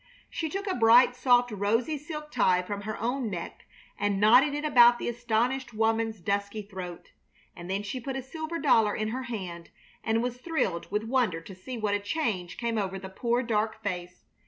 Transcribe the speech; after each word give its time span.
She 0.31 0.49
took 0.49 0.65
a 0.65 0.73
bright, 0.73 1.15
soft, 1.15 1.51
rosy 1.51 1.95
silk 1.95 2.31
tie 2.31 2.63
from 2.63 2.81
her 2.81 2.99
own 2.99 3.29
neck 3.29 3.67
and 3.99 4.19
knotted 4.19 4.55
it 4.55 4.65
about 4.65 4.97
the 4.97 5.07
astonished 5.07 5.75
woman's 5.75 6.19
dusky 6.21 6.63
throat, 6.63 7.11
and 7.55 7.69
then 7.69 7.83
she 7.83 7.99
put 8.01 8.15
a 8.15 8.23
silver 8.23 8.57
dollar 8.57 8.95
in 8.95 9.09
her 9.09 9.21
hand, 9.29 9.69
and 10.03 10.23
was 10.23 10.37
thrilled 10.39 10.89
with 10.91 11.03
wonder 11.03 11.39
to 11.41 11.53
see 11.53 11.77
what 11.77 11.93
a 11.93 11.99
change 11.99 12.57
came 12.57 12.79
over 12.79 12.97
the 12.97 13.09
poor, 13.09 13.43
dark 13.43 13.83
face. 13.83 14.25